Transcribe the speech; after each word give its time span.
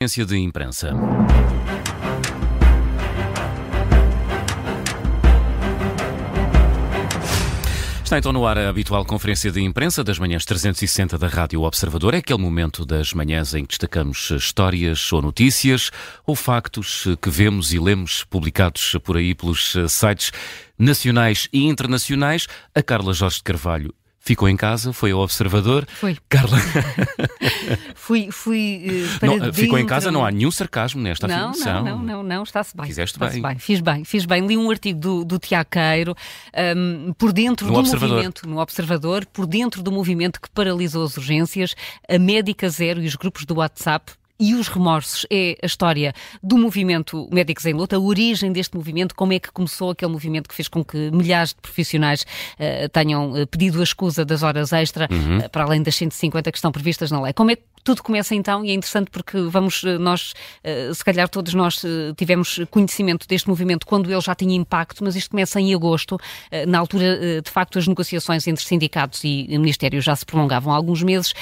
Conferência 0.00 0.26
de 0.26 0.38
imprensa. 0.38 0.92
Está 8.04 8.16
então 8.16 8.32
no 8.32 8.46
ar 8.46 8.56
a 8.58 8.68
habitual 8.68 9.04
conferência 9.04 9.50
de 9.50 9.60
imprensa 9.60 10.04
das 10.04 10.16
manhãs 10.16 10.44
360 10.44 11.18
da 11.18 11.26
Rádio 11.26 11.62
Observador. 11.62 12.14
É 12.14 12.18
aquele 12.18 12.38
momento 12.38 12.86
das 12.86 13.12
manhãs 13.12 13.54
em 13.54 13.64
que 13.64 13.70
destacamos 13.70 14.30
histórias 14.30 15.12
ou 15.12 15.20
notícias 15.20 15.90
ou 16.24 16.36
factos 16.36 17.04
que 17.20 17.28
vemos 17.28 17.72
e 17.72 17.80
lemos 17.80 18.22
publicados 18.22 18.96
por 19.02 19.16
aí 19.16 19.34
pelos 19.34 19.74
sites 19.88 20.30
nacionais 20.78 21.48
e 21.52 21.66
internacionais. 21.66 22.46
A 22.72 22.84
Carla 22.84 23.12
Jorge 23.12 23.38
de 23.38 23.42
Carvalho 23.42 23.92
Ficou 24.28 24.46
em 24.46 24.58
casa, 24.58 24.92
foi 24.92 25.10
ao 25.10 25.20
observador. 25.20 25.86
Foi. 25.88 26.14
Carla. 26.28 26.58
fui 27.96 28.30
fui 28.30 29.08
uh, 29.22 29.26
não, 29.26 29.38
dentro... 29.38 29.54
Ficou 29.54 29.78
em 29.78 29.86
casa, 29.86 30.10
não 30.10 30.22
há 30.22 30.30
nenhum 30.30 30.50
sarcasmo 30.50 31.00
nesta 31.00 31.26
não, 31.26 31.48
afirmação. 31.48 31.82
Não, 31.82 31.98
não, 31.98 32.04
não, 32.04 32.22
não, 32.22 32.42
está-se 32.42 32.76
bem. 32.76 32.84
Fizeste 32.84 33.16
está 33.16 33.30
bem. 33.30 33.40
bem. 33.40 33.58
Fiz 33.58 33.80
bem, 33.80 34.04
fiz 34.04 34.26
bem. 34.26 34.46
Li 34.46 34.54
um 34.54 34.70
artigo 34.70 35.00
do, 35.00 35.24
do 35.24 35.38
Tiaqueiro 35.38 36.14
um, 36.76 37.14
por 37.14 37.32
dentro 37.32 37.66
no 37.68 37.72
do 37.72 37.78
observador. 37.78 38.16
movimento, 38.16 38.46
no 38.46 38.58
Observador, 38.58 39.24
por 39.24 39.46
dentro 39.46 39.82
do 39.82 39.90
movimento 39.90 40.38
que 40.38 40.50
paralisou 40.50 41.06
as 41.06 41.16
urgências, 41.16 41.74
a 42.06 42.18
Médica 42.18 42.68
Zero 42.68 43.00
e 43.00 43.06
os 43.06 43.16
grupos 43.16 43.46
do 43.46 43.54
WhatsApp 43.54 44.12
e 44.38 44.54
os 44.54 44.68
remorsos 44.68 45.26
é 45.30 45.56
a 45.62 45.66
história 45.66 46.12
do 46.42 46.56
movimento 46.56 47.28
Médicos 47.32 47.66
em 47.66 47.72
Luta, 47.72 47.96
a 47.96 47.98
origem 47.98 48.52
deste 48.52 48.76
movimento, 48.76 49.14
como 49.14 49.32
é 49.32 49.38
que 49.38 49.50
começou 49.50 49.90
aquele 49.90 50.12
movimento 50.12 50.48
que 50.48 50.54
fez 50.54 50.68
com 50.68 50.84
que 50.84 51.10
milhares 51.10 51.50
de 51.50 51.56
profissionais 51.60 52.22
uh, 52.22 52.88
tenham 52.90 53.32
uh, 53.32 53.46
pedido 53.46 53.80
a 53.80 53.82
escusa 53.84 54.24
das 54.24 54.42
horas 54.42 54.72
extra, 54.72 55.08
Uhum. 55.10 55.38
uh, 55.38 55.50
para 55.50 55.64
além 55.64 55.82
das 55.82 55.94
150 55.96 56.50
que 56.52 56.58
estão 56.58 56.70
previstas 56.70 57.10
na 57.10 57.20
lei. 57.20 57.32
Como 57.32 57.50
é 57.50 57.56
tudo 57.88 58.02
começa 58.02 58.34
então 58.34 58.62
e 58.66 58.70
é 58.70 58.74
interessante 58.74 59.10
porque 59.10 59.40
vamos, 59.40 59.82
nós, 59.98 60.34
se 60.94 61.02
calhar 61.02 61.26
todos 61.26 61.54
nós 61.54 61.80
tivemos 62.18 62.60
conhecimento 62.70 63.26
deste 63.26 63.48
movimento 63.48 63.86
quando 63.86 64.12
ele 64.12 64.20
já 64.20 64.34
tinha 64.34 64.54
impacto, 64.54 65.02
mas 65.02 65.16
isto 65.16 65.30
começa 65.30 65.58
em 65.58 65.74
agosto, 65.74 66.18
na 66.66 66.78
altura, 66.78 67.40
de 67.40 67.50
facto, 67.50 67.78
as 67.78 67.88
negociações 67.88 68.46
entre 68.46 68.62
sindicatos 68.62 69.24
e 69.24 69.46
ministérios 69.56 70.04
já 70.04 70.14
se 70.14 70.26
prolongavam 70.26 70.70
há 70.70 70.76
alguns 70.76 71.02
meses, 71.02 71.32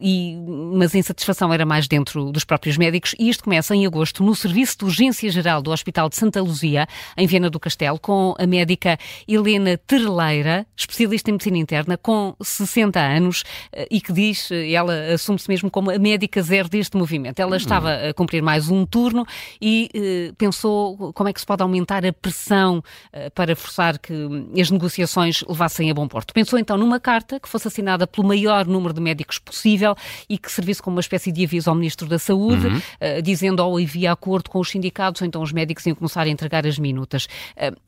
e, 0.00 0.36
mas 0.74 0.92
a 0.94 0.98
insatisfação 0.98 1.52
era 1.52 1.64
mais 1.64 1.86
dentro 1.86 2.32
dos 2.32 2.44
próprios 2.44 2.76
médicos 2.76 3.14
e 3.16 3.28
isto 3.28 3.44
começa 3.44 3.76
em 3.76 3.86
agosto 3.86 4.24
no 4.24 4.34
Serviço 4.34 4.78
de 4.78 4.84
Urgência 4.84 5.30
Geral 5.30 5.62
do 5.62 5.70
Hospital 5.70 6.08
de 6.08 6.16
Santa 6.16 6.42
Luzia, 6.42 6.88
em 7.16 7.26
Viana 7.28 7.48
do 7.48 7.60
Castelo, 7.60 7.98
com 7.98 8.34
a 8.36 8.46
médica 8.46 8.98
Helena 9.26 9.78
Terleira, 9.78 10.66
especialista 10.76 11.30
em 11.30 11.34
medicina 11.34 11.58
interna, 11.58 11.96
com 11.96 12.34
60 12.42 13.00
anos 13.00 13.44
e 13.90 14.00
que 14.00 14.12
diz, 14.12 14.50
ela 14.50 15.16
mesmo 15.48 15.70
como 15.70 15.90
a 15.90 15.98
médica 15.98 16.42
zero 16.42 16.68
deste 16.68 16.96
movimento. 16.96 17.40
Ela 17.40 17.56
estava 17.56 17.94
a 17.94 18.14
cumprir 18.14 18.42
mais 18.42 18.68
um 18.68 18.84
turno 18.86 19.26
e 19.60 19.90
uh, 20.30 20.34
pensou 20.34 21.12
como 21.12 21.28
é 21.28 21.32
que 21.32 21.40
se 21.40 21.46
pode 21.46 21.62
aumentar 21.62 22.04
a 22.04 22.12
pressão 22.12 22.78
uh, 22.78 23.30
para 23.34 23.54
forçar 23.56 23.98
que 23.98 24.12
as 24.60 24.70
negociações 24.70 25.42
levassem 25.48 25.90
a 25.90 25.94
bom 25.94 26.06
porto. 26.08 26.32
Pensou 26.34 26.58
então 26.58 26.76
numa 26.76 27.00
carta 27.00 27.38
que 27.40 27.48
fosse 27.48 27.68
assinada 27.68 28.06
pelo 28.06 28.26
maior 28.26 28.66
número 28.66 28.92
de 28.94 29.00
médicos 29.00 29.38
possível 29.38 29.94
e 30.28 30.38
que 30.38 30.50
servisse 30.50 30.82
como 30.82 30.96
uma 30.96 31.00
espécie 31.00 31.30
de 31.32 31.44
aviso 31.44 31.70
ao 31.70 31.76
Ministro 31.76 32.06
da 32.06 32.18
Saúde, 32.18 32.66
Uhum. 32.66 32.76
uh, 32.76 33.22
dizendo 33.22 33.60
ou 33.64 33.78
havia 33.78 34.12
acordo 34.12 34.48
com 34.50 34.58
os 34.60 34.70
sindicatos 34.70 35.20
ou 35.22 35.26
então 35.26 35.42
os 35.42 35.52
médicos 35.52 35.84
iam 35.86 35.94
começar 35.94 36.22
a 36.22 36.28
entregar 36.28 36.66
as 36.66 36.78
minutas. 36.78 37.26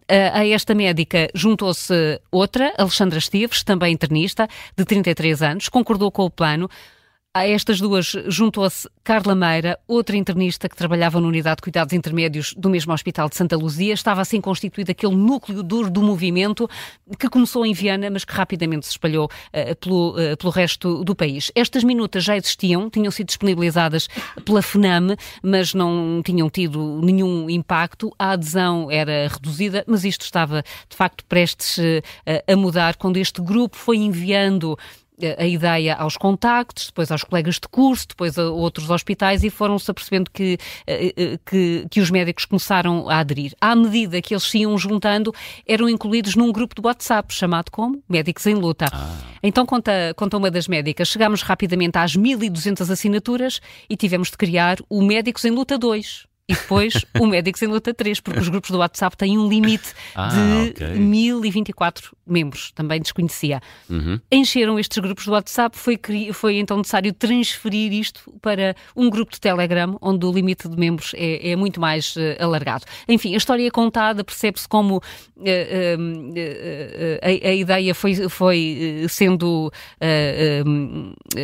a 0.09 0.47
esta 0.47 0.75
médica 0.75 1.29
juntou-se 1.35 2.21
outra, 2.31 2.73
Alexandra 2.79 3.19
Esteves, 3.19 3.63
também 3.63 3.93
internista, 3.93 4.49
de 4.77 4.85
33 4.85 5.43
anos, 5.43 5.69
concordou 5.69 6.11
com 6.11 6.25
o 6.25 6.31
plano. 6.31 6.69
A 7.37 7.47
estas 7.47 7.79
duas 7.79 8.17
juntou-se 8.29 8.89
Carla 9.05 9.35
Meira, 9.35 9.79
outra 9.87 10.17
internista 10.17 10.71
que 10.71 10.75
trabalhava 10.75 11.21
na 11.21 11.29
unidade 11.29 11.57
de 11.57 11.65
cuidados 11.65 11.93
intermédios 11.93 12.55
do 12.57 12.71
mesmo 12.71 12.95
Hospital 12.95 13.29
de 13.29 13.37
Santa 13.37 13.59
Luzia. 13.59 13.93
Estava 13.93 14.23
assim 14.23 14.41
constituído 14.41 14.91
aquele 14.91 15.15
núcleo 15.15 15.63
duro 15.63 15.91
do 15.91 16.01
movimento 16.01 16.67
que 17.19 17.29
começou 17.29 17.67
em 17.67 17.75
Viana, 17.75 18.09
mas 18.09 18.25
que 18.25 18.33
rapidamente 18.33 18.87
se 18.87 18.93
espalhou 18.93 19.27
uh, 19.27 19.77
pelo, 19.77 20.13
uh, 20.13 20.35
pelo 20.39 20.51
resto 20.51 21.05
do 21.05 21.15
país. 21.15 21.53
Estas 21.55 21.85
minutas 21.85 22.25
já 22.25 22.39
existiam, 22.39 22.89
tinham 22.89 23.11
sido 23.11 23.27
disponibilizadas 23.27 24.09
pela 24.43 24.63
FNAM, 24.63 25.15
mas 25.43 25.75
não 25.75 26.23
tinham 26.25 26.49
tido 26.49 27.03
nenhum 27.03 27.51
impacto. 27.51 28.15
A 28.19 28.31
adesão 28.31 28.91
era 28.91 29.29
reduzida, 29.29 29.85
mas 29.87 30.07
isto 30.07 30.23
estava 30.23 30.65
de 30.89 30.97
facto 30.97 31.23
prestes 31.27 31.77
uh, 31.77 31.83
a 32.51 32.57
mudar 32.57 32.97
quando 32.97 33.19
este 33.19 33.43
grupo 33.43 33.77
foi 33.77 33.99
enviando 33.99 34.79
a 35.39 35.47
ideia 35.47 35.95
aos 35.95 36.17
contactos, 36.17 36.87
depois 36.87 37.11
aos 37.11 37.25
colegas 37.25 37.55
de 37.55 37.69
curso, 37.69 38.09
depois 38.09 38.39
a 38.39 38.51
outros 38.51 38.91
hospitais 38.91 39.43
e 39.45 39.51
foram-se 39.51 39.91
apercebendo 39.91 40.31
que, 40.31 40.59
que, 41.45 41.87
que, 41.91 42.01
os 42.01 42.11
médicos 42.11 42.45
começaram 42.45 43.09
a 43.09 43.19
aderir. 43.19 43.55
À 43.61 43.75
medida 43.75 44.21
que 44.21 44.35
eles 44.35 44.45
se 44.45 44.59
iam 44.59 44.77
juntando, 44.77 45.35
eram 45.67 45.89
incluídos 45.89 46.35
num 46.35 46.53
grupo 46.53 46.75
de 46.75 46.87
WhatsApp 46.87 47.33
chamado 47.33 47.71
como 47.71 48.03
Médicos 48.09 48.47
em 48.47 48.55
Luta. 48.55 48.87
Ah. 48.93 49.17
Então, 49.43 49.65
conta, 49.65 49.93
conta 50.17 50.37
uma 50.37 50.51
das 50.51 50.69
médicas, 50.69 51.09
chegámos 51.09 51.43
rapidamente 51.43 51.99
às 51.99 52.17
1.200 52.17 52.91
assinaturas 52.91 53.61
e 53.89 53.97
tivemos 53.97 54.31
de 54.31 54.37
criar 54.37 54.79
o 54.89 55.03
Médicos 55.03 55.45
em 55.45 55.51
Luta 55.51 55.79
2 55.79 56.27
e 56.49 56.55
depois 56.55 57.05
o 57.19 57.27
Médicos 57.27 57.61
em 57.63 57.67
Luta 57.67 57.93
3, 57.93 58.21
porque 58.21 58.39
os 58.41 58.49
grupos 58.49 58.71
do 58.71 58.79
WhatsApp 58.79 59.17
têm 59.17 59.37
um 59.37 59.49
limite 59.49 59.93
Ah, 60.15 60.29
de 60.29 60.71
ok. 60.71 60.87
1024 60.99 62.17
membros, 62.27 62.71
também 62.73 63.01
desconhecia. 63.01 63.61
Uhum. 63.91 64.21
Encheram 64.31 64.79
estes 64.79 64.99
grupos 64.99 65.25
do 65.27 65.33
WhatsApp, 65.33 65.77
foi, 65.77 65.99
foi 66.33 66.57
então 66.59 66.77
necessário 66.77 67.13
transferir 67.13 67.93
isto 67.93 68.33
para 68.41 68.75
um 68.95 69.11
grupo 69.11 69.33
de 69.33 69.41
Telegram, 69.41 69.97
onde 70.01 70.25
o 70.25 70.33
limite 70.33 70.69
de 70.69 70.77
membros 70.77 71.13
é, 71.17 71.51
é 71.51 71.57
muito 71.57 71.81
mais 71.81 72.15
eh, 72.17 72.37
alargado. 72.41 72.85
Enfim, 73.09 73.35
a 73.35 73.37
história 73.37 73.67
é 73.67 73.71
contada, 73.71 74.23
percebe-se 74.25 74.69
como 74.69 75.03
eh, 75.45 75.97
eh, 76.37 77.21
a, 77.23 77.49
a 77.49 77.55
ideia 77.55 77.95
foi, 77.95 78.29
foi 78.29 79.05
sendo 79.09 79.71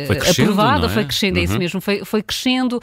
Foi 0.07 0.17
aprovada, 0.29 0.85
é? 0.87 0.89
foi 0.89 1.05
crescendo, 1.05 1.39
é 1.39 1.43
isso 1.43 1.53
Uhum. 1.53 1.59
mesmo, 1.59 1.81
foi, 1.81 2.03
foi 2.05 2.21
crescendo. 2.23 2.79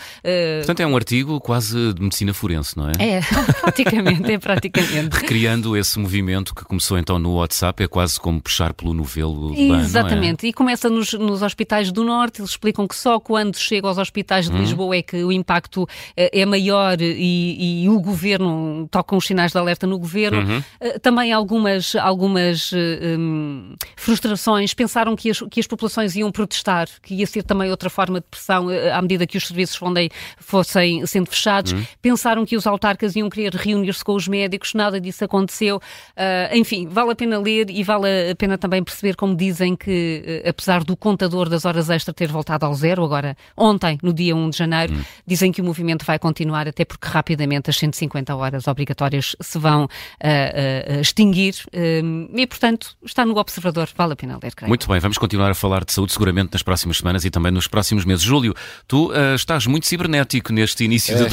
Portanto, 0.59 0.81
é 0.81 0.87
um 0.87 0.95
artigo 0.97 1.41
quase 1.41 1.93
medicina 2.11 2.35
forense, 2.35 2.77
não 2.77 2.89
é? 2.89 2.93
é, 2.99 3.21
praticamente, 3.63 4.33
é 4.33 4.39
praticamente. 4.39 5.21
Criando 5.21 5.77
esse 5.77 5.99
movimento 5.99 6.55
que 6.55 6.65
começou 6.65 6.99
então 6.99 7.19
no 7.19 7.35
WhatsApp, 7.37 7.83
é 7.83 7.89
quase 7.89 8.21
como 8.21 8.41
puxar 8.41 8.75
pelo 8.75 8.93
novelo 8.93 9.55
é? 9.55 9.81
Exatamente, 9.81 10.47
e 10.47 10.53
começa 10.53 10.91
nos, 10.91 11.13
nos 11.13 11.43
hospitais 11.43 11.93
do 11.93 12.05
Norte, 12.05 12.41
eles 12.41 12.51
explicam 12.51 12.87
que 12.87 12.97
só 12.97 13.21
quando 13.21 13.57
chega 13.57 13.87
aos 13.87 13.99
hospitais 13.99 14.49
de 14.49 14.57
Lisboa 14.57 14.97
é 14.97 15.03
que 15.03 15.23
o 15.23 15.31
impacto 15.31 15.89
eh, 16.17 16.41
é 16.41 16.47
maior 16.47 17.01
e, 17.01 17.85
e 17.85 17.89
o 17.89 18.01
governo 18.01 18.89
toca 18.91 19.15
os 19.17 19.25
sinais 19.25 19.53
de 19.53 19.59
alerta 19.59 19.87
no 19.87 19.99
governo. 19.99 20.41
Uhum. 20.41 20.63
Eh, 20.81 20.99
Também 20.99 21.33
algumas, 21.33 21.95
algumas 21.97 22.73
eh, 22.73 23.17
hum, 23.19 23.75
frustrações, 23.97 24.75
pensaram 24.75 25.15
que 25.15 25.31
as, 25.31 25.41
que 25.51 25.61
as 25.61 25.67
populações 25.67 26.17
iam 26.17 26.31
protestar, 26.33 26.89
que 27.03 27.15
ia 27.15 27.27
ser 27.27 27.43
também 27.43 27.71
outra 27.71 27.89
forma 27.89 28.21
de 28.21 28.27
pressão 28.31 28.69
à 28.93 29.01
medida 29.01 29.27
que 29.27 29.37
os 29.37 29.47
serviços 29.47 29.77
fossem, 29.77 30.11
fossem 30.39 31.07
sendo 31.07 31.31
fechados. 31.31 31.73
Uhum. 31.73 31.85
Pensaram 32.03 32.47
que 32.47 32.57
os 32.57 32.67
autarcas 32.67 33.15
iam 33.17 33.29
querer 33.29 33.55
reunir-se 33.55 34.05
com 34.05 34.15
os 34.15 34.27
médicos, 34.27 34.75
nada 34.75 35.01
disso 35.01 35.25
aconteceu. 35.25 35.81
Ah, 36.17 36.51
enfim, 36.57 36.87
vale 36.89 37.13
a 37.13 37.15
pena 37.15 37.39
ler 37.39 37.71
e 37.71 37.83
vale 37.83 38.31
a 38.31 38.37
pena 38.37 38.57
também 38.57 38.83
perceber 38.83 39.17
como 39.17 39.35
dizem 39.35 39.77
que, 39.77 40.43
eh, 40.45 40.49
apesar 40.49 40.85
do 40.85 40.97
contador 40.97 41.49
das 41.49 41.65
horas 41.65 41.91
extra 41.91 42.13
ter 42.15 42.29
voltado 42.29 42.65
ao 42.65 42.75
zero, 42.75 43.05
agora 43.05 43.37
ontem, 43.57 43.99
no 44.03 44.13
dia 44.13 44.35
1 44.35 44.51
de 44.51 44.57
janeiro, 44.57 44.95
dizem 45.27 45.53
que 45.53 45.61
o 45.61 45.65
movimento 45.65 46.05
vai 46.05 46.19
continuar, 46.19 46.69
até 46.69 46.85
porque 46.85 47.07
rapidamente 47.09 47.71
as 47.71 47.77
150 47.77 48.35
horas 48.35 48.67
obrigatórias 48.67 49.37
se 49.41 49.59
vão 49.59 49.89
ah, 50.23 51.01
extinguir. 51.01 51.55
Hum, 52.03 52.31
e, 52.35 52.47
portanto, 52.47 52.97
está 53.05 53.25
no 53.25 53.37
observador, 53.37 53.89
vale 53.97 54.15
a 54.15 54.17
pena 54.17 54.39
ler, 54.43 54.55
creio. 54.55 54.69
Muito 54.69 54.89
bem, 54.89 55.01
vamos 55.01 55.19
continuar 55.19 55.51
a 55.51 55.55
falar 55.55 55.85
de 55.85 55.93
saúde 55.93 56.13
seguramente 56.13 56.53
nas 56.53 56.63
próximas 56.63 56.99
semanas 56.99 57.25
e 57.25 57.31
também 57.31 57.53
nos 57.53 57.67
próximos 57.67 58.05
meses. 58.05 58.23
Júlio, 58.23 58.55
tu 58.87 59.13
estás 59.35 59.67
muito 59.67 59.87
cibernético 59.87 60.53
neste 60.53 60.85
início 60.85 61.17
de 61.17 61.25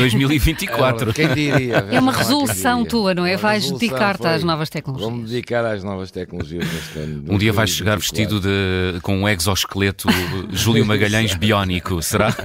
2024. 0.58 1.10
É, 1.10 1.14
quem 1.14 1.28
diria? 1.34 1.76
É 1.92 2.00
uma 2.00 2.12
resolução 2.12 2.84
tua, 2.84 3.14
não 3.14 3.26
é? 3.26 3.32
Uma 3.32 3.38
Vais 3.38 3.72
dedicar-te 3.72 4.26
às 4.26 4.44
novas 4.44 4.70
tecnologias. 4.70 5.10
Vou-me 5.10 5.26
dedicar 5.28 5.66
às 5.66 5.84
novas 5.84 6.12
tecnologias 6.12 6.66
neste 6.74 7.00
ano. 7.00 7.24
Um 7.30 7.38
dia 7.38 7.54
vais 7.54 7.70
chegar 7.70 7.96
2024. 7.98 8.00
vestido 8.02 8.94
de, 8.94 9.02
com 9.02 9.18
um 9.18 9.30
exoesqueleto 9.30 10.08
Júlio 10.52 10.86
Magalhães 10.86 11.36
biónico, 11.36 12.02
será? 12.02 12.34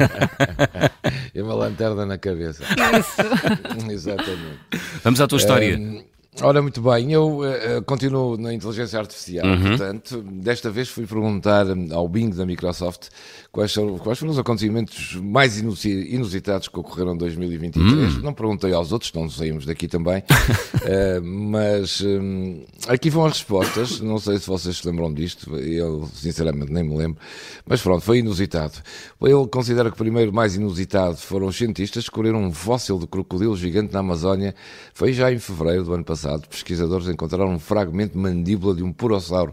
E 1.35 1.41
uma 1.41 1.55
lanterna 1.55 2.05
na 2.05 2.19
cabeça. 2.19 2.63
Isso. 2.63 3.17
Exatamente. 3.91 4.59
Vamos 5.03 5.21
à 5.21 5.27
tua 5.27 5.39
história. 5.39 5.79
Hum, 5.79 6.03
Ora, 6.41 6.63
muito 6.63 6.81
bem, 6.81 7.13
eu 7.13 7.41
uh, 7.41 7.83
continuo 7.85 8.39
na 8.39 8.55
inteligência 8.55 8.99
artificial, 8.99 9.47
uhum. 9.47 9.63
portanto, 9.69 10.23
desta 10.23 10.71
vez 10.71 10.89
fui 10.89 11.07
perguntar 11.07 11.67
ao 11.93 12.09
Bing 12.09 12.31
da 12.31 12.47
Microsoft 12.47 13.09
quais, 13.53 13.71
são, 13.71 13.99
quais 13.99 14.19
foram 14.19 14.33
os 14.33 14.39
acontecimentos 14.39 15.15
mais 15.17 15.61
inusitados 15.61 16.69
que 16.69 16.81
ocorreram 16.81 17.13
em 17.13 17.19
2023. 17.19 18.17
Uhum. 18.17 18.23
Não 18.23 18.33
perguntei 18.33 18.73
aos 18.73 18.93
outros, 18.93 19.13
não 19.13 19.29
saímos 19.29 19.67
daqui 19.67 19.87
também, 19.87 20.21
uh, 20.21 21.21
mas 21.23 22.01
um, 22.01 22.65
aqui 22.89 23.11
vão 23.11 23.27
as 23.27 23.35
respostas. 23.35 24.01
Não 24.01 24.19
sei 24.19 24.39
se 24.39 24.47
vocês 24.47 24.79
se 24.79 24.89
lembram 24.89 25.13
disto, 25.13 25.55
eu 25.59 26.09
sinceramente 26.15 26.73
nem 26.73 26.83
me 26.83 26.97
lembro, 26.97 27.21
mas 27.67 27.83
pronto, 27.83 28.01
foi 28.01 28.21
inusitado. 28.21 28.79
Ele 29.21 29.47
considera 29.49 29.91
que 29.91 29.97
o 29.97 29.99
primeiro 29.99 30.33
mais 30.33 30.57
inusitado 30.57 31.19
foram 31.19 31.49
os 31.49 31.57
cientistas 31.57 32.05
que 32.05 32.09
descobriram 32.09 32.43
um 32.43 32.53
fóssil 32.53 32.99
de 32.99 33.07
crocodilo 33.07 33.55
gigante 33.55 33.93
na 33.93 34.01
Amazónia. 34.01 34.55
Foi 34.95 35.13
já 35.13 35.31
em 35.31 35.39
fevereiro 35.39 35.85
do 35.85 35.93
ano 35.93 36.05
passado 36.05 36.22
passado, 36.23 36.49
pesquisadores 36.49 37.09
encontraram 37.09 37.53
um 37.53 37.59
fragmento 37.59 38.13
de 38.13 38.19
mandíbula 38.19 38.75
de 38.75 38.83
um 38.83 38.93
purossauro. 38.93 39.53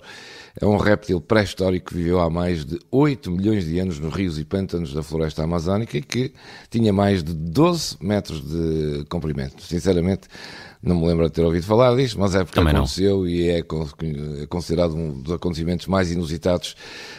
É 0.59 0.65
um 0.65 0.77
réptil 0.77 1.21
pré-histórico 1.21 1.89
que 1.89 1.95
viveu 1.95 2.19
há 2.19 2.29
mais 2.29 2.65
de 2.65 2.79
8 2.91 3.31
milhões 3.31 3.65
de 3.65 3.79
anos 3.79 3.99
nos 3.99 4.13
rios 4.13 4.37
e 4.37 4.43
pântanos 4.43 4.93
da 4.93 5.01
floresta 5.01 5.43
amazónica 5.43 5.97
e 5.97 6.01
que 6.01 6.33
tinha 6.69 6.91
mais 6.91 7.23
de 7.23 7.33
12 7.33 7.97
metros 8.01 8.41
de 8.41 9.05
comprimento. 9.09 9.63
Sinceramente, 9.63 10.27
não 10.81 10.99
me 10.99 11.07
lembro 11.07 11.25
de 11.25 11.31
ter 11.31 11.43
ouvido 11.43 11.65
falar 11.65 11.95
disto, 11.95 12.19
mas 12.19 12.35
é 12.35 12.43
porque 12.43 12.59
Também 12.59 12.75
aconteceu 12.75 13.19
não. 13.19 13.27
e 13.27 13.47
é, 13.47 13.59
é 13.59 14.45
considerado 14.47 14.95
um 14.95 15.21
dos 15.21 15.33
acontecimentos 15.33 15.87
mais 15.87 16.11
inusitados 16.11 16.75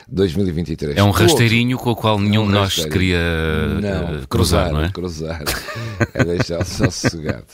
de 0.07 0.15
2023. 0.15 0.97
É 0.97 1.03
um 1.03 1.11
rasteirinho 1.11 1.79
com 1.79 1.91
o 1.91 1.97
qual 1.97 2.19
nenhum 2.19 2.47
de 2.47 2.53
nós 2.53 2.85
queria 2.85 3.19
não, 3.81 4.27
cruzar, 4.27 4.27
cruzar, 4.29 4.73
não 4.73 4.83
é? 4.83 4.91
Cruzar, 4.91 5.43
é 6.13 6.25
deixar 6.25 6.65
só 6.65 6.91
sossegado. 6.91 7.47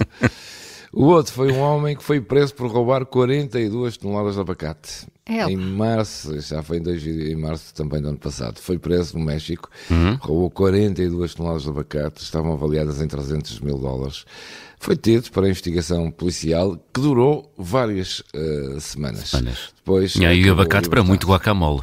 O 0.97 1.05
outro 1.09 1.31
foi 1.35 1.53
um 1.53 1.61
homem 1.61 1.95
que 1.95 2.03
foi 2.03 2.23
preso 2.23 2.55
por 2.55 2.71
roubar 2.71 3.05
42 3.05 3.99
toneladas 3.99 4.37
de 4.37 4.41
abacate. 4.41 5.07
É. 5.27 5.43
Em 5.43 5.55
março, 5.55 6.41
já 6.41 6.63
foi 6.63 6.79
em, 6.79 6.83
dois, 6.83 7.07
em 7.07 7.37
março 7.37 7.75
também 7.75 8.01
do 8.01 8.09
ano 8.09 8.17
passado, 8.17 8.59
foi 8.59 8.79
preso 8.79 9.19
no 9.19 9.23
México, 9.23 9.69
uhum. 9.91 10.17
roubou 10.19 10.51
42 10.51 11.35
toneladas 11.35 11.65
de 11.65 11.69
abacate, 11.69 12.23
estavam 12.23 12.55
avaliadas 12.55 13.03
em 13.03 13.07
300 13.07 13.61
mil 13.61 13.77
dólares. 13.77 14.25
Foi 14.79 14.97
tido 14.97 15.31
para 15.31 15.45
a 15.45 15.51
investigação 15.51 16.11
policial 16.11 16.79
que 16.95 17.01
durou 17.03 17.53
várias 17.59 18.21
uh, 18.35 18.81
semanas. 18.81 19.29
semanas. 19.29 19.75
Depois, 19.77 20.17
e 20.17 20.25
aí 20.25 20.49
abacate 20.49 20.89
para 20.89 21.05
muito 21.05 21.27
guacamole. 21.27 21.83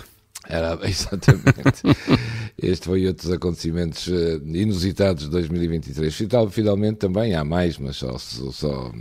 Era, 0.49 0.79
exatamente. 0.89 1.83
Este 2.63 2.85
foi 2.85 3.07
outros 3.07 3.31
acontecimentos 3.31 4.07
uh, 4.07 4.41
inusitados 4.45 5.25
de 5.25 5.29
2023. 5.29 6.15
Finalmente 6.51 6.97
também 6.97 7.35
há 7.35 7.43
mais, 7.43 7.77
mas 7.77 7.97
só, 7.97 8.17
só 8.17 8.91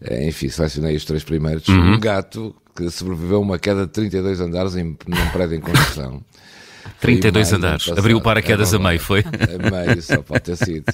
eh, 0.00 0.28
enfim, 0.28 0.48
selecionei 0.48 0.96
os 0.96 1.04
três 1.04 1.24
primeiros. 1.24 1.66
Uhum. 1.68 1.94
Um 1.94 2.00
gato 2.00 2.54
que 2.74 2.90
sobreviveu 2.90 3.38
a 3.38 3.40
uma 3.40 3.58
queda 3.58 3.86
de 3.86 3.92
32 3.92 4.40
andares 4.40 4.76
em, 4.76 4.84
num 4.84 5.28
prédio 5.32 5.56
em 5.56 5.60
construção. 5.60 6.22
32 7.00 7.52
andares. 7.52 7.88
Abriu 7.88 8.18
o 8.18 8.20
paraquedas 8.20 8.72
é, 8.72 8.76
a 8.76 8.78
meio, 8.78 9.00
foi? 9.00 9.20
A 9.20 9.86
meio, 9.86 10.02
só 10.02 10.20
pode 10.22 10.42
ter 10.42 10.56
sido. 10.56 10.84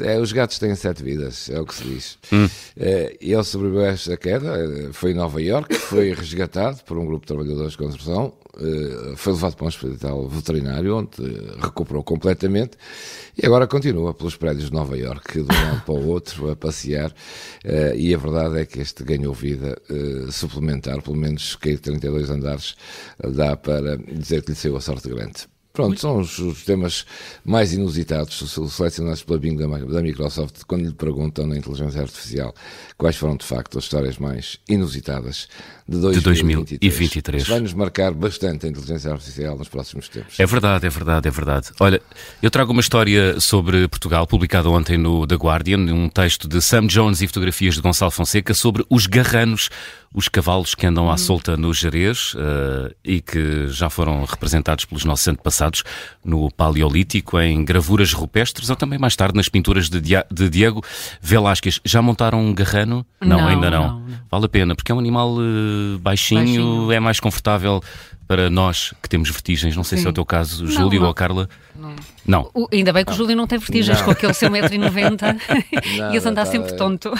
É, 0.00 0.18
os 0.18 0.32
gatos 0.32 0.58
têm 0.58 0.74
sete 0.74 1.04
vidas, 1.04 1.48
é 1.48 1.60
o 1.60 1.64
que 1.64 1.74
se 1.74 1.84
diz. 1.84 2.18
Hum. 2.32 2.48
É, 2.76 3.16
ele 3.20 3.44
sobreviveu 3.44 3.84
a 3.84 3.88
esta 3.88 4.16
queda, 4.16 4.52
foi 4.92 5.12
em 5.12 5.14
Nova 5.14 5.40
York, 5.40 5.72
foi 5.76 6.12
resgatado 6.12 6.82
por 6.84 6.98
um 6.98 7.06
grupo 7.06 7.20
de 7.20 7.28
trabalhadores 7.28 7.72
de 7.72 7.78
construção, 7.78 8.32
foi 9.16 9.32
levado 9.32 9.56
para 9.56 9.64
um 9.64 9.68
hospital 9.68 10.28
veterinário, 10.28 10.96
onde 10.96 11.10
recuperou 11.60 12.02
completamente, 12.02 12.76
e 13.36 13.46
agora 13.46 13.66
continua 13.66 14.14
pelos 14.14 14.36
prédios 14.36 14.66
de 14.66 14.72
Nova 14.72 14.96
York, 14.96 15.32
de 15.32 15.40
um 15.40 15.46
lado 15.46 15.82
para 15.84 15.94
o 15.94 16.08
outro, 16.08 16.50
a 16.50 16.56
passear, 16.56 17.12
é, 17.64 17.96
e 17.96 18.14
a 18.14 18.18
verdade 18.18 18.60
é 18.60 18.66
que 18.66 18.80
este 18.80 19.04
ganhou 19.04 19.32
vida 19.34 19.76
suplementar, 20.30 21.02
pelo 21.02 21.16
menos 21.16 21.56
cair 21.56 21.78
32 21.78 22.30
andares, 22.30 22.76
dá 23.18 23.56
para 23.56 23.96
dizer 23.96 24.42
que 24.42 24.50
lhe 24.50 24.56
saiu 24.56 24.76
a 24.76 24.80
sorte 24.80 25.08
grande. 25.08 25.53
Pronto, 25.74 26.00
são 26.00 26.20
os, 26.20 26.38
os, 26.38 26.62
temas 26.62 27.04
mais 27.44 27.72
inusitados 27.72 28.48
selecionados 28.70 29.24
pela 29.24 29.40
Bing 29.40 29.56
da, 29.56 29.66
da, 29.66 30.00
Microsoft 30.00 30.62
quando 30.68 30.84
lhe 30.84 30.92
perguntam 30.92 31.48
na 31.48 31.56
inteligência 31.56 32.00
artificial 32.00 32.54
quais 32.96 33.16
foram 33.16 33.36
de 33.36 33.44
facto 33.44 33.76
as 33.76 33.82
histórias 33.82 34.16
mais 34.16 34.60
inusitadas 34.68 35.48
de, 35.88 35.98
2023. 35.98 36.78
de 36.78 36.78
2023. 36.78 37.48
Vai-nos 37.48 37.74
marcar 37.74 38.14
bastante 38.14 38.66
a 38.66 38.68
inteligência 38.68 39.10
artificial 39.10 39.58
nos 39.58 39.66
próximos 39.66 40.08
tempos. 40.08 40.38
É 40.38 40.46
verdade, 40.46 40.86
é 40.86 40.88
verdade, 40.88 41.26
é 41.26 41.30
verdade. 41.32 41.70
Olha, 41.80 42.00
eu 42.40 42.52
trago 42.52 42.70
uma 42.70 42.80
história 42.80 43.40
sobre 43.40 43.88
Portugal, 43.88 44.28
publicada 44.28 44.70
ontem 44.70 44.96
no 44.96 45.26
The 45.26 45.34
Guardian, 45.34 45.92
um 45.92 46.08
texto 46.08 46.46
de 46.46 46.62
Sam 46.62 46.86
Jones 46.86 47.20
e 47.20 47.26
fotografias 47.26 47.74
de 47.74 47.80
Gonçalo 47.80 48.12
Fonseca 48.12 48.54
sobre 48.54 48.86
os 48.88 49.08
garranos 49.08 49.70
os 50.14 50.28
cavalos 50.28 50.76
que 50.76 50.86
andam 50.86 51.10
à 51.10 51.14
hum. 51.14 51.18
solta 51.18 51.56
no 51.56 51.74
Jerez 51.74 52.34
uh, 52.34 52.94
e 53.04 53.20
que 53.20 53.66
já 53.66 53.90
foram 53.90 54.24
representados 54.24 54.84
pelos 54.84 55.04
nossos 55.04 55.26
antepassados 55.26 55.82
no 56.24 56.50
Paleolítico, 56.52 57.40
em 57.40 57.64
gravuras 57.64 58.12
rupestres 58.12 58.70
ou 58.70 58.76
também 58.76 58.98
mais 58.98 59.16
tarde 59.16 59.36
nas 59.36 59.48
pinturas 59.48 59.90
de, 59.90 60.00
Dia 60.00 60.24
de 60.30 60.48
Diego 60.48 60.82
Velásquez. 61.20 61.80
Já 61.84 62.00
montaram 62.00 62.40
um 62.40 62.54
garrano? 62.54 63.04
Não, 63.20 63.38
não 63.38 63.48
ainda 63.48 63.70
não. 63.70 63.88
Não, 63.88 64.00
não. 64.00 64.18
Vale 64.30 64.44
a 64.46 64.48
pena, 64.48 64.76
porque 64.76 64.92
é 64.92 64.94
um 64.94 65.00
animal 65.00 65.34
uh, 65.34 65.98
baixinho, 65.98 66.40
baixinho, 66.40 66.92
é 66.92 67.00
mais 67.00 67.18
confortável 67.18 67.82
para 68.28 68.48
nós 68.48 68.94
que 69.02 69.08
temos 69.08 69.28
vertigens. 69.30 69.76
Não 69.76 69.82
sei 69.82 69.98
Sim. 69.98 70.02
se 70.02 70.06
é 70.06 70.10
o 70.10 70.14
teu 70.14 70.24
caso, 70.24 70.66
Júlio 70.68 71.02
ou 71.02 71.12
Carla. 71.12 71.48
Não. 71.74 71.94
Não. 72.26 72.50
O, 72.54 72.66
ainda 72.72 72.92
bem 72.92 73.04
que 73.04 73.10
não. 73.10 73.14
o 73.14 73.18
Júlio 73.18 73.36
não 73.36 73.46
tem 73.46 73.58
vertigens 73.58 73.98
não. 73.98 74.04
com 74.04 74.10
aquele 74.10 74.34
seu 74.34 74.50
1,90m 74.50 76.12
e 76.12 76.16
esse 76.16 76.26
andar 76.28 76.46
sempre 76.46 76.74
tonto. 76.76 77.12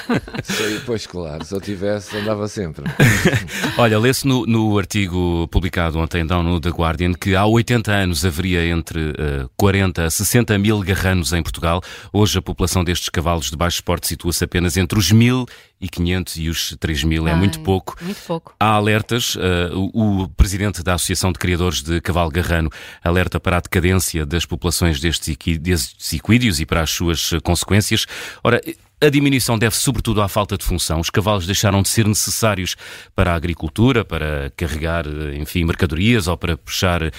Sei, 0.43 0.81
pois 0.87 1.06
claro, 1.06 1.45
se 1.45 1.55
eu 1.55 1.61
tivesse, 1.61 2.17
andava 2.17 2.49
sempre. 2.49 2.85
Olha, 3.77 3.99
lê-se 3.99 4.27
no, 4.27 4.47
no, 4.47 4.79
artigo 4.79 5.47
publicado 5.49 5.99
ontem 5.99 6.23
então 6.23 6.43
no 6.43 6.61
The 6.61 6.71
Guardian 6.71 7.12
que 7.12 7.35
há 7.35 7.45
80 7.45 7.93
anos 7.93 8.25
haveria 8.25 8.67
entre 8.67 9.11
uh, 9.11 9.51
40 9.56 10.05
a 10.05 10.11
60 10.11 10.56
mil 10.59 10.81
garranos 10.81 11.33
em 11.33 11.43
Portugal. 11.43 11.83
Hoje 12.12 12.39
a 12.39 12.43
população 12.43 12.83
destes 12.83 13.09
cavalos 13.09 13.51
de 13.51 13.56
baixo 13.56 13.77
esporte 13.77 14.06
situa-se 14.06 14.45
apenas 14.45 14.77
entre 14.77 14.99
os 14.99 15.12
mil 15.12 15.47
e 15.84 15.88
500 15.88 16.36
e 16.36 16.48
os 16.48 16.76
3 16.81 17.04
mil. 17.04 17.28
É 17.28 17.34
muito 17.34 17.60
pouco. 17.60 17.96
Muito 18.00 18.20
pouco. 18.26 18.54
Há 18.58 18.69
alertas. 18.70 19.34
Uh, 19.34 19.90
o, 19.92 20.22
o 20.22 20.28
presidente 20.28 20.82
da 20.82 20.94
Associação 20.94 21.31
de 21.31 21.38
Criadores 21.38 21.82
de 21.82 22.00
Cavalo 22.00 22.31
Garrano 22.31 22.70
alerta 23.02 23.38
para 23.38 23.58
a 23.58 23.60
decadência 23.60 24.25
das 24.25 24.46
populações 24.46 24.98
destes 24.98 25.28
equídeos 25.28 26.60
e 26.60 26.66
para 26.66 26.81
as 26.81 26.90
suas 26.90 27.31
consequências. 27.42 28.06
Ora, 28.42 28.60
a 29.00 29.10
diminuição 29.10 29.58
deve 29.58 29.76
sobretudo 29.76 30.22
à 30.22 30.28
falta 30.28 30.56
de 30.56 30.64
função. 30.64 31.00
Os 31.00 31.10
cavalos 31.10 31.46
deixaram 31.46 31.82
de 31.82 31.88
ser 31.88 32.06
necessários 32.06 32.76
para 33.14 33.32
a 33.32 33.34
agricultura, 33.34 34.04
para 34.04 34.50
carregar, 34.56 35.04
enfim, 35.34 35.64
mercadorias 35.64 36.26
ou 36.26 36.36
para 36.36 36.56
puxar 36.56 37.02
uh, 37.02 37.10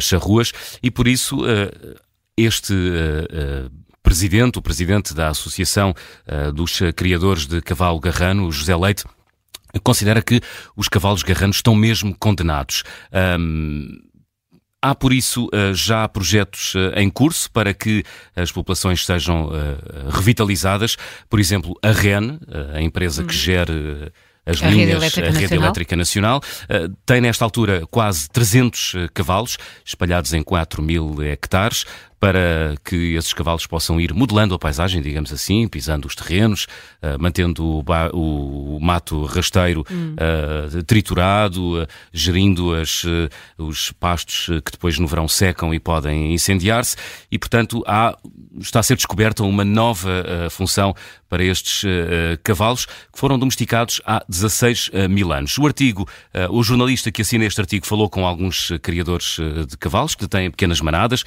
charruas 0.00 0.52
e 0.80 0.90
por 0.90 1.08
isso 1.08 1.42
uh, 1.42 1.96
este 2.36 2.72
uh, 2.72 3.70
presidente, 4.12 4.58
o 4.58 4.62
presidente 4.62 5.14
da 5.14 5.28
Associação 5.28 5.94
dos 6.54 6.80
Criadores 6.94 7.46
de 7.46 7.62
Cavalo 7.62 7.98
Garrano, 7.98 8.52
José 8.52 8.76
Leite, 8.76 9.04
considera 9.82 10.20
que 10.20 10.38
os 10.76 10.86
cavalos 10.86 11.22
garranos 11.22 11.56
estão 11.56 11.74
mesmo 11.74 12.14
condenados. 12.18 12.82
Há, 14.84 14.96
por 14.96 15.12
isso, 15.12 15.48
eh, 15.52 15.72
já 15.72 16.08
projetos 16.08 16.74
eh, 16.74 17.00
em 17.02 17.08
curso 17.08 17.48
para 17.52 17.72
que 17.72 18.02
as 18.34 18.50
populações 18.50 19.06
sejam 19.06 19.48
eh, 19.54 20.10
revitalizadas. 20.10 20.96
Por 21.30 21.38
exemplo, 21.38 21.78
a 21.80 21.92
REN, 21.92 22.40
a 22.74 22.82
empresa 22.82 23.22
que 23.22 23.32
hum. 23.32 23.38
gera 23.38 24.12
as 24.44 24.60
a 24.60 24.68
linhas, 24.68 25.00
rede 25.14 25.20
a 25.20 25.30
Rede 25.30 25.42
Nacional, 25.42 25.64
Elétrica 25.64 25.96
Nacional 25.96 26.40
tem 27.06 27.20
nesta 27.20 27.44
altura 27.44 27.86
quase 27.92 28.28
300 28.28 28.94
cavalos, 29.14 29.56
espalhados 29.84 30.32
em 30.32 30.42
4 30.42 30.82
mil 30.82 31.22
hectares 31.22 31.84
para 32.22 32.76
que 32.84 33.16
esses 33.16 33.34
cavalos 33.34 33.66
possam 33.66 34.00
ir 34.00 34.14
modelando 34.14 34.54
a 34.54 34.58
paisagem, 34.58 35.02
digamos 35.02 35.32
assim, 35.32 35.66
pisando 35.66 36.06
os 36.06 36.14
terrenos, 36.14 36.68
uh, 37.02 37.20
mantendo 37.20 37.64
o, 37.64 37.84
o, 38.76 38.78
mato 38.80 39.24
rasteiro 39.24 39.84
hum. 39.90 40.14
uh, 40.14 40.82
triturado, 40.84 41.82
uh, 41.82 41.86
gerindo 42.12 42.76
as, 42.76 43.02
os 43.58 43.90
pastos 43.90 44.46
que 44.64 44.70
depois 44.70 45.00
no 45.00 45.08
verão 45.08 45.26
secam 45.26 45.74
e 45.74 45.80
podem 45.80 46.32
incendiar-se, 46.32 46.96
e 47.28 47.36
portanto 47.40 47.82
há, 47.88 48.16
está 48.60 48.78
a 48.78 48.84
ser 48.84 48.94
descoberta 48.94 49.42
uma 49.42 49.64
nova 49.64 50.48
função 50.48 50.94
para 51.28 51.42
estes 51.42 51.82
cavalos 52.44 52.84
que 52.84 53.18
foram 53.18 53.38
domesticados 53.38 54.02
há 54.04 54.22
16 54.28 54.90
mil 55.08 55.32
anos. 55.32 55.56
O 55.56 55.66
artigo, 55.66 56.06
o 56.50 56.62
jornalista 56.62 57.10
que 57.10 57.22
assina 57.22 57.46
este 57.46 57.58
artigo 57.58 57.86
falou 57.86 58.10
com 58.10 58.26
alguns 58.26 58.70
criadores 58.82 59.38
de 59.66 59.76
cavalos 59.78 60.14
que 60.14 60.28
têm 60.28 60.50
pequenas 60.50 60.82
manadas, 60.82 61.24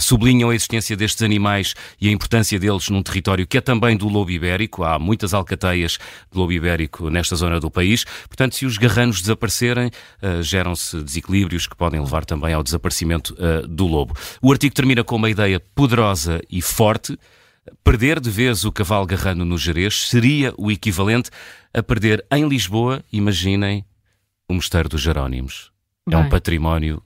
sublinha 0.00 0.33
sublinham 0.34 0.50
a 0.50 0.54
existência 0.54 0.96
destes 0.96 1.22
animais 1.22 1.74
e 2.00 2.08
a 2.08 2.12
importância 2.12 2.58
deles 2.58 2.88
num 2.88 3.02
território 3.02 3.46
que 3.46 3.58
é 3.58 3.60
também 3.60 3.96
do 3.96 4.08
lobo 4.08 4.30
ibérico. 4.30 4.82
Há 4.82 4.98
muitas 4.98 5.32
alcateias 5.32 5.98
de 6.30 6.38
lobo 6.38 6.52
ibérico 6.52 7.08
nesta 7.08 7.36
zona 7.36 7.60
do 7.60 7.70
país. 7.70 8.04
Portanto, 8.26 8.56
se 8.56 8.66
os 8.66 8.76
garranos 8.76 9.20
desaparecerem, 9.20 9.86
uh, 10.22 10.42
geram-se 10.42 11.00
desequilíbrios 11.02 11.66
que 11.66 11.76
podem 11.76 12.00
levar 12.00 12.24
também 12.24 12.52
ao 12.52 12.62
desaparecimento 12.62 13.34
uh, 13.34 13.66
do 13.66 13.86
lobo. 13.86 14.14
O 14.42 14.50
artigo 14.50 14.74
termina 14.74 15.04
com 15.04 15.16
uma 15.16 15.30
ideia 15.30 15.60
poderosa 15.74 16.40
e 16.50 16.60
forte 16.60 17.16
Perder 17.82 18.20
de 18.20 18.28
vez 18.28 18.66
o 18.66 18.70
cavalo 18.70 19.06
garrano 19.06 19.42
no 19.42 19.56
Jerez 19.56 20.08
seria 20.08 20.52
o 20.58 20.70
equivalente 20.70 21.30
a 21.72 21.82
perder 21.82 22.22
em 22.30 22.46
Lisboa, 22.46 23.02
imaginem, 23.10 23.82
o 24.46 24.52
Mosteiro 24.52 24.86
dos 24.86 25.00
Jerónimos. 25.00 25.72
Bem. 26.06 26.18
É 26.18 26.22
um 26.22 26.28
património 26.28 27.02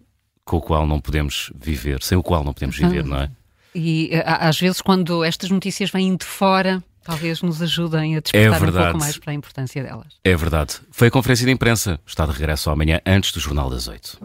com 0.49 0.57
o 0.57 0.61
qual 0.63 0.87
não 0.87 0.99
podemos 0.99 1.53
viver, 1.55 2.03
sem 2.03 2.17
o 2.17 2.23
qual 2.23 2.43
não 2.43 2.55
podemos 2.55 2.77
viver, 2.77 3.05
não 3.05 3.19
é? 3.19 3.31
E 3.75 4.11
às 4.25 4.59
vezes, 4.59 4.81
quando 4.81 5.23
estas 5.23 5.51
notícias 5.51 5.91
vêm 5.91 6.17
de 6.17 6.25
fora, 6.25 6.83
talvez 7.05 7.43
nos 7.43 7.61
ajudem 7.61 8.17
a 8.17 8.21
despertar 8.21 8.63
é 8.63 8.71
um 8.71 8.73
pouco 8.73 8.99
mais 8.99 9.19
para 9.19 9.31
a 9.31 9.35
importância 9.35 9.83
delas. 9.83 10.15
É 10.25 10.35
verdade. 10.35 10.77
Foi 10.91 11.09
a 11.09 11.11
conferência 11.11 11.45
de 11.45 11.53
imprensa. 11.53 12.01
Está 12.07 12.25
de 12.25 12.33
regresso 12.33 12.71
amanhã, 12.71 12.99
antes 13.07 13.31
do 13.31 13.39
Jornal 13.39 13.69
das 13.69 13.89
Oito. 13.89 14.19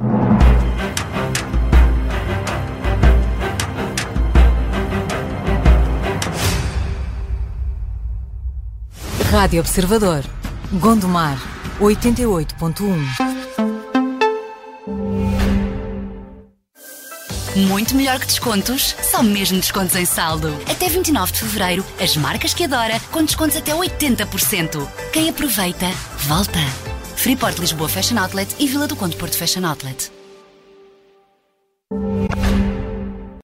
Rádio 9.29 9.59
Observador. 9.59 10.23
Gondomar, 10.79 11.37
88.1. 11.81 13.32
Muito 17.55 17.95
melhor 17.95 18.19
que 18.19 18.25
descontos, 18.25 18.95
só 19.03 19.21
mesmo 19.21 19.59
descontos 19.59 19.95
em 19.95 20.05
saldo. 20.05 20.57
Até 20.67 20.89
29 20.89 21.31
de 21.31 21.39
fevereiro, 21.39 21.85
as 22.01 22.17
marcas 22.17 22.51
que 22.51 22.63
adora, 22.63 22.99
com 23.11 23.23
descontos 23.23 23.55
até 23.55 23.71
80%. 23.73 24.87
Quem 25.11 25.29
aproveita, 25.29 25.85
volta. 26.21 26.59
Freeport 27.15 27.59
Lisboa 27.59 27.87
Fashion 27.87 28.17
Outlet 28.17 28.55
e 28.59 28.67
Vila 28.67 28.87
do 28.87 28.95
Conde 28.95 29.15
Porto 29.17 29.37
Fashion 29.37 29.65
Outlet. 29.65 30.22